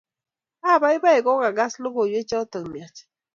apaipai 0.71 1.19
kokakas 1.25 1.73
logoywecho 1.83 2.39
miach 2.71 2.99